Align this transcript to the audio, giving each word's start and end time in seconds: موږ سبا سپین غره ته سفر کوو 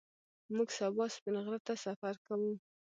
موږ 0.55 0.69
سبا 0.77 1.05
سپین 1.15 1.35
غره 1.45 1.59
ته 1.67 1.73
سفر 1.85 2.13
کوو 2.25 2.51